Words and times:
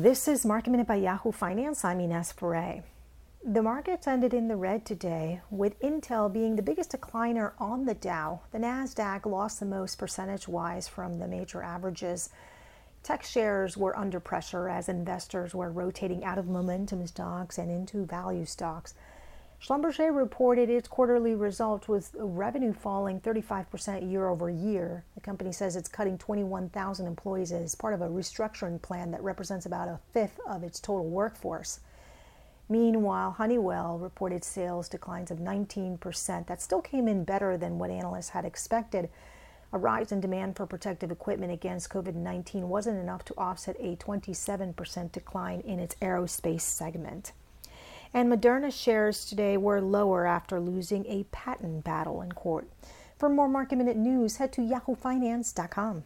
This 0.00 0.28
is 0.28 0.46
Market 0.46 0.70
Minute 0.70 0.86
by 0.86 0.94
Yahoo 0.94 1.32
Finance. 1.32 1.84
I'm 1.84 1.98
Ines 1.98 2.30
Ferre. 2.30 2.84
The 3.44 3.62
markets 3.62 4.06
ended 4.06 4.32
in 4.32 4.46
the 4.46 4.54
red 4.54 4.86
today, 4.86 5.40
with 5.50 5.76
Intel 5.80 6.32
being 6.32 6.54
the 6.54 6.62
biggest 6.62 6.92
decliner 6.92 7.50
on 7.58 7.84
the 7.84 7.94
Dow. 7.94 8.42
The 8.52 8.58
Nasdaq 8.58 9.26
lost 9.26 9.58
the 9.58 9.66
most 9.66 9.96
percentage-wise 9.98 10.86
from 10.86 11.18
the 11.18 11.26
major 11.26 11.64
averages. 11.64 12.30
Tech 13.02 13.24
shares 13.24 13.76
were 13.76 13.98
under 13.98 14.20
pressure 14.20 14.68
as 14.68 14.88
investors 14.88 15.52
were 15.52 15.72
rotating 15.72 16.24
out 16.24 16.38
of 16.38 16.46
momentum 16.46 17.04
stocks 17.08 17.58
and 17.58 17.68
into 17.68 18.06
value 18.06 18.44
stocks. 18.44 18.94
Schlumberger 19.60 20.14
reported 20.14 20.70
its 20.70 20.86
quarterly 20.86 21.34
results 21.34 21.88
with 21.88 22.14
revenue 22.16 22.72
falling 22.72 23.20
35% 23.20 24.08
year 24.08 24.28
over 24.28 24.48
year. 24.48 25.04
The 25.16 25.20
company 25.20 25.50
says 25.50 25.74
it's 25.74 25.88
cutting 25.88 26.16
21,000 26.16 27.06
employees 27.06 27.50
as 27.50 27.74
part 27.74 27.92
of 27.92 28.00
a 28.00 28.08
restructuring 28.08 28.80
plan 28.80 29.10
that 29.10 29.22
represents 29.22 29.66
about 29.66 29.88
a 29.88 29.98
fifth 30.12 30.38
of 30.46 30.62
its 30.62 30.78
total 30.78 31.06
workforce. 31.06 31.80
Meanwhile, 32.68 33.32
Honeywell 33.32 33.98
reported 33.98 34.44
sales 34.44 34.88
declines 34.88 35.32
of 35.32 35.38
19%. 35.38 36.46
That 36.46 36.62
still 36.62 36.82
came 36.82 37.08
in 37.08 37.24
better 37.24 37.56
than 37.56 37.78
what 37.78 37.90
analysts 37.90 38.28
had 38.30 38.44
expected. 38.44 39.08
A 39.72 39.78
rise 39.78 40.12
in 40.12 40.20
demand 40.20 40.56
for 40.56 40.66
protective 40.66 41.10
equipment 41.10 41.52
against 41.52 41.90
COVID 41.90 42.14
19 42.14 42.68
wasn't 42.68 43.00
enough 43.00 43.24
to 43.24 43.34
offset 43.36 43.76
a 43.80 43.96
27% 43.96 45.10
decline 45.10 45.60
in 45.62 45.80
its 45.80 45.96
aerospace 45.96 46.60
segment. 46.60 47.32
And 48.14 48.32
Moderna 48.32 48.72
shares 48.72 49.24
today 49.24 49.56
were 49.56 49.80
lower 49.80 50.26
after 50.26 50.60
losing 50.60 51.06
a 51.06 51.24
patent 51.24 51.84
battle 51.84 52.22
in 52.22 52.32
court. 52.32 52.68
For 53.18 53.28
more 53.28 53.48
market 53.48 53.76
minute 53.76 53.96
news, 53.96 54.36
head 54.36 54.52
to 54.52 54.60
yahoofinance.com. 54.60 56.04